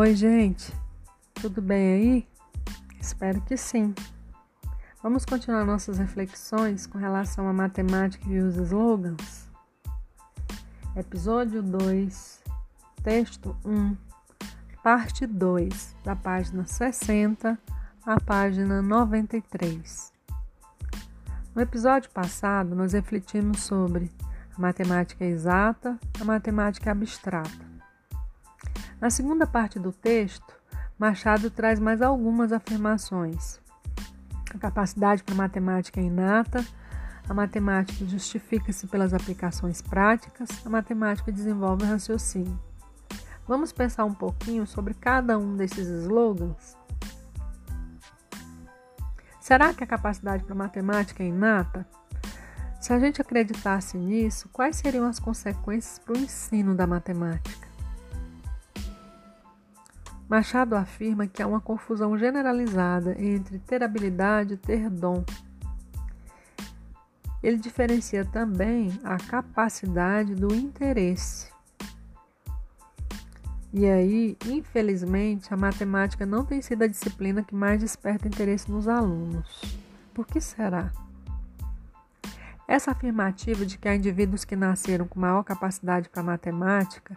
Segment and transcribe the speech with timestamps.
[0.00, 0.72] Oi, gente,
[1.34, 2.28] tudo bem aí?
[3.00, 3.92] Espero que sim.
[5.02, 9.48] Vamos continuar nossas reflexões com relação à matemática e os slogans?
[10.94, 12.44] Episódio 2,
[13.02, 13.96] texto 1,
[14.84, 17.58] parte 2, da página 60
[18.06, 20.12] à página 93.
[21.56, 24.12] No episódio passado, nós refletimos sobre
[24.56, 27.67] a matemática exata, a matemática abstrata.
[29.00, 30.58] Na segunda parte do texto,
[30.98, 33.60] Machado traz mais algumas afirmações.
[34.52, 36.66] A capacidade para matemática é inata,
[37.28, 42.58] a matemática justifica-se pelas aplicações práticas, a matemática desenvolve o raciocínio.
[43.46, 46.76] Vamos pensar um pouquinho sobre cada um desses slogans?
[49.40, 51.86] Será que a capacidade para matemática é inata?
[52.80, 57.67] Se a gente acreditasse nisso, quais seriam as consequências para o ensino da matemática?
[60.28, 65.24] Machado afirma que há uma confusão generalizada entre ter habilidade e ter dom.
[67.42, 71.50] Ele diferencia também a capacidade do interesse.
[73.72, 78.88] E aí, infelizmente, a matemática não tem sido a disciplina que mais desperta interesse nos
[78.88, 79.62] alunos.
[80.12, 80.90] Por que será?
[82.66, 87.16] Essa afirmativa de que há indivíduos que nasceram com maior capacidade para matemática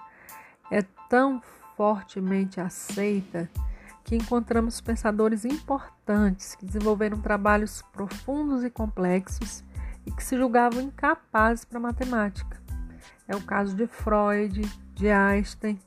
[0.71, 1.41] é tão
[1.75, 3.49] fortemente aceita
[4.03, 9.63] que encontramos pensadores importantes que desenvolveram trabalhos profundos e complexos
[10.05, 12.59] e que se julgavam incapazes para matemática.
[13.27, 14.61] É o caso de Freud,
[14.95, 15.79] de Einstein.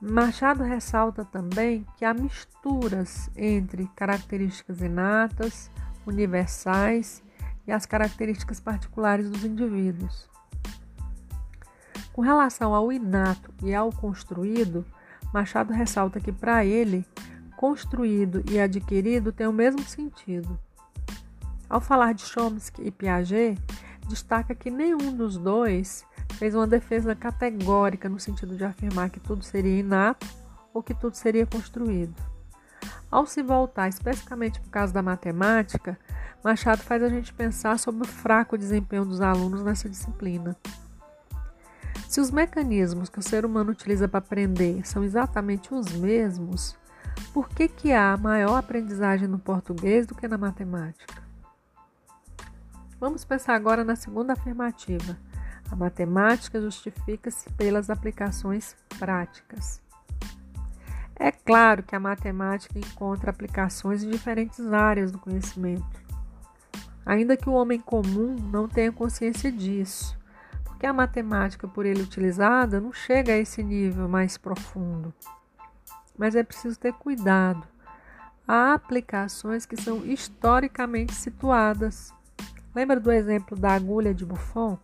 [0.00, 5.70] Machado ressalta também que há misturas entre características inatas,
[6.06, 7.22] universais
[7.66, 10.28] e as características particulares dos indivíduos.
[12.18, 14.84] Com relação ao inato e ao construído,
[15.32, 17.06] Machado ressalta que, para ele,
[17.56, 20.58] construído e adquirido têm o mesmo sentido.
[21.70, 23.56] Ao falar de Chomsky e Piaget,
[24.08, 29.44] destaca que nenhum dos dois fez uma defesa categórica no sentido de afirmar que tudo
[29.44, 30.26] seria inato
[30.74, 32.16] ou que tudo seria construído.
[33.08, 35.96] Ao se voltar especificamente para o caso da matemática,
[36.42, 40.56] Machado faz a gente pensar sobre o fraco desempenho dos alunos nessa disciplina.
[42.08, 46.74] Se os mecanismos que o ser humano utiliza para aprender são exatamente os mesmos,
[47.34, 51.22] por que, que há maior aprendizagem no português do que na matemática?
[52.98, 55.18] Vamos pensar agora na segunda afirmativa.
[55.70, 59.82] A matemática justifica-se pelas aplicações práticas.
[61.14, 66.02] É claro que a matemática encontra aplicações em diferentes áreas do conhecimento,
[67.04, 70.17] ainda que o homem comum não tenha consciência disso
[70.78, 75.12] porque a matemática por ele utilizada não chega a esse nível mais profundo.
[76.16, 77.66] Mas é preciso ter cuidado.
[78.46, 82.14] Há aplicações que são historicamente situadas.
[82.72, 84.78] Lembra do exemplo da agulha de Buffon?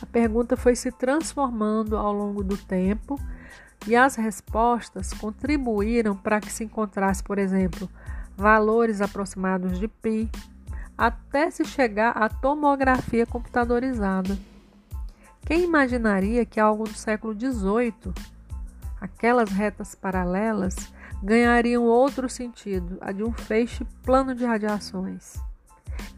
[0.00, 3.20] A pergunta foi se transformando ao longo do tempo
[3.88, 7.90] e as respostas contribuíram para que se encontrasse, por exemplo,
[8.36, 10.30] valores aproximados de π,
[10.98, 14.36] até se chegar à tomografia computadorizada.
[15.46, 18.12] Quem imaginaria que algo do século XVIII,
[19.00, 20.74] aquelas retas paralelas,
[21.22, 25.36] ganhariam outro sentido, a de um feixe plano de radiações?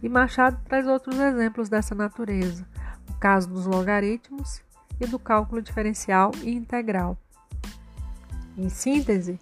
[0.02, 2.66] E Machado traz outros exemplos dessa natureza,
[3.08, 4.62] o caso dos logaritmos
[4.98, 7.18] e do cálculo diferencial e integral.
[8.56, 9.38] Em síntese,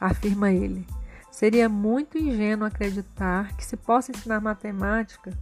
[0.00, 0.86] afirma ele,
[1.30, 5.32] Seria muito ingênuo acreditar que se possa ensinar matemática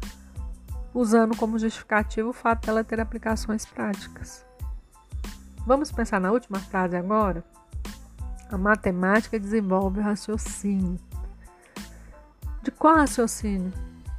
[0.93, 4.45] usando como justificativo o fato dela ter aplicações práticas.
[5.67, 7.45] Vamos pensar na última frase agora?
[8.51, 10.99] A matemática desenvolve o raciocínio.
[12.63, 13.73] De qual raciocínio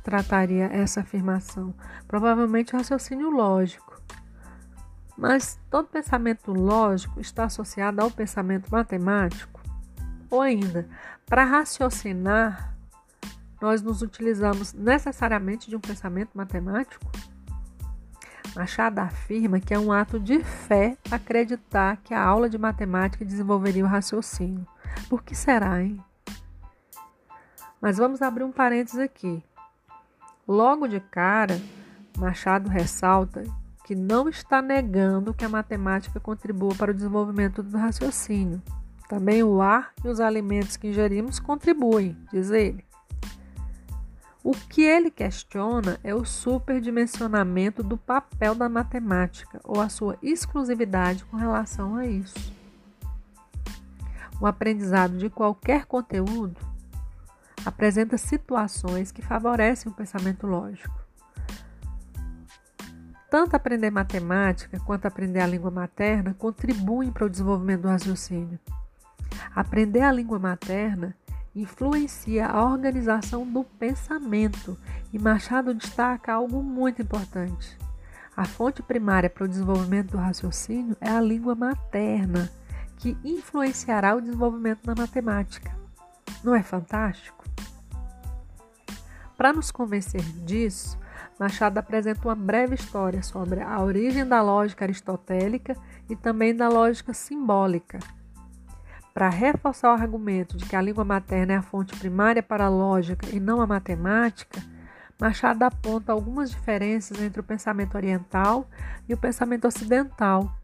[0.03, 1.73] trataria essa afirmação?
[2.07, 3.99] Provavelmente o raciocínio lógico.
[5.17, 9.56] Mas todo pensamento lógico está associado ao pensamento matemático?
[10.29, 10.87] Ou ainda,
[11.25, 12.75] para raciocinar,
[13.61, 17.05] nós nos utilizamos necessariamente de um pensamento matemático?
[18.55, 23.83] Machado afirma que é um ato de fé acreditar que a aula de matemática desenvolveria
[23.83, 24.65] o raciocínio.
[25.09, 26.03] Por que será, hein?
[27.79, 29.43] Mas vamos abrir um parênteses aqui.
[30.47, 31.61] Logo de cara,
[32.17, 33.43] Machado ressalta
[33.85, 38.61] que não está negando que a matemática contribua para o desenvolvimento do raciocínio.
[39.07, 42.85] Também o ar e os alimentos que ingerimos contribuem, diz ele.
[44.43, 51.25] O que ele questiona é o superdimensionamento do papel da matemática ou a sua exclusividade
[51.25, 52.55] com relação a isso.
[54.39, 56.55] o aprendizado de qualquer conteúdo
[57.65, 60.95] apresenta situações que favorecem o pensamento lógico.
[63.29, 68.59] Tanto aprender matemática quanto aprender a língua materna contribuem para o desenvolvimento do raciocínio.
[69.55, 71.15] Aprender a língua materna
[71.55, 74.77] influencia a organização do pensamento
[75.11, 77.77] e Machado destaca algo muito importante.
[78.35, 82.51] A fonte primária para o desenvolvimento do raciocínio é a língua materna,
[82.97, 85.75] que influenciará o desenvolvimento da matemática.
[86.43, 87.43] Não é fantástico?
[89.35, 90.99] Para nos convencer disso,
[91.39, 95.75] Machado apresenta uma breve história sobre a origem da lógica aristotélica
[96.09, 97.99] e também da lógica simbólica.
[99.17, 102.69] Para reforçar o argumento de que a língua materna é a fonte primária para a
[102.69, 104.61] lógica e não a matemática,
[105.19, 108.69] Machado aponta algumas diferenças entre o pensamento oriental
[109.09, 110.55] e o pensamento ocidental.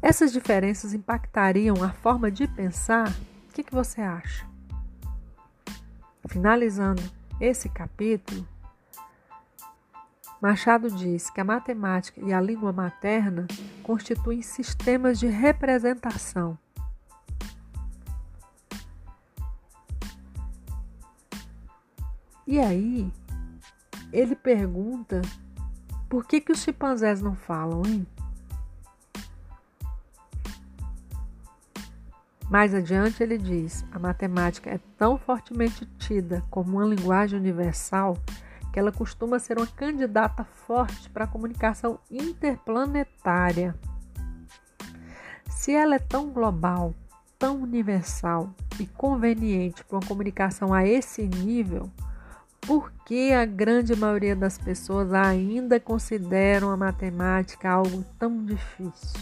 [0.00, 3.10] Essas diferenças impactariam a forma de pensar?
[3.50, 4.46] O que, que você acha?
[6.28, 7.02] Finalizando
[7.40, 8.46] esse capítulo,
[10.40, 13.48] Machado diz que a matemática e a língua materna
[13.82, 16.56] constituem sistemas de representação.
[22.46, 23.12] E aí,
[24.12, 25.20] ele pergunta
[26.08, 28.06] por que, que os chimpanzés não falam, hein?
[32.48, 38.16] Mais adiante, ele diz: a matemática é tão fortemente tida como uma linguagem universal
[38.72, 43.74] que ela costuma ser uma candidata forte para a comunicação interplanetária.
[45.48, 46.94] Se ela é tão global,
[47.38, 51.90] tão universal e conveniente para uma comunicação a esse nível,
[52.66, 59.20] por que a grande maioria das pessoas ainda consideram a matemática algo tão difícil?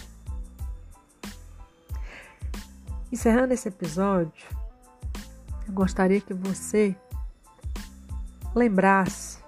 [3.12, 4.48] Encerrando esse episódio,
[5.68, 6.96] eu gostaria que você
[8.54, 9.38] lembrasse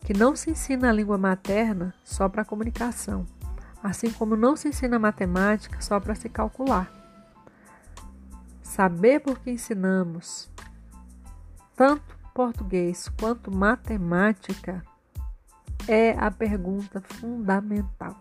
[0.00, 3.24] que não se ensina a língua materna só para comunicação,
[3.82, 6.90] assim como não se ensina matemática só para se calcular.
[8.62, 10.50] Saber por que ensinamos
[11.76, 14.82] tanto português quanto matemática
[15.88, 18.16] é a pergunta fundamental.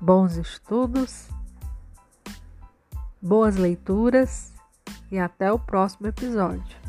[0.00, 1.28] Bons estudos,
[3.20, 4.52] boas leituras
[5.10, 6.85] e até o próximo episódio.